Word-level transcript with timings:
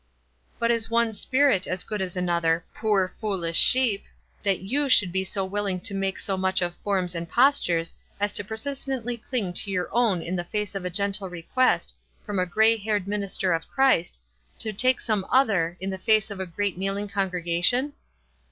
"But 0.59 0.71
is 0.71 0.89
one 0.89 1.13
spirit 1.13 1.67
as 1.67 1.83
good 1.83 2.01
as 2.01 2.17
another, 2.17 2.65
poor, 2.73 3.07
foolish 3.07 3.59
sheep! 3.59 4.03
that 4.41 4.57
you 4.61 4.89
should 4.89 5.11
be 5.11 5.27
willing 5.37 5.79
to 5.81 5.93
make 5.93 6.17
so 6.17 6.35
much 6.35 6.59
of 6.63 6.73
forms 6.77 7.13
and 7.13 7.29
postures 7.29 7.93
as 8.19 8.33
to 8.33 8.43
per 8.43 8.55
sistently 8.55 9.23
cling 9.23 9.53
to 9.53 9.69
your 9.69 9.89
own 9.91 10.23
in 10.23 10.35
tne 10.37 10.47
face 10.49 10.73
of 10.73 10.85
a 10.85 10.89
gentle 10.89 11.29
request, 11.29 11.93
from 12.25 12.39
a 12.39 12.47
gray 12.47 12.77
haired 12.77 13.07
minister 13.07 13.53
of 13.53 13.67
Christ, 13.69 14.19
to 14.57 14.73
take 14.73 14.99
some 14.99 15.23
other, 15.29 15.77
in 15.79 15.91
the 15.91 15.99
face 15.99 16.31
of 16.31 16.39
a 16.39 16.47
great 16.47 16.79
kneel 16.79 16.97
ing 16.97 17.07
congregation 17.07 17.93